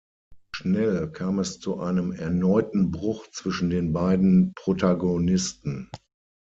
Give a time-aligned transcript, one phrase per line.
[0.55, 5.91] Schnell kam es zu einem erneuten Bruch zwischen den beiden Protagonisten.